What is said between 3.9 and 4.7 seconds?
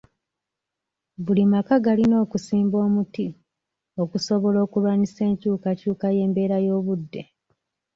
okusobola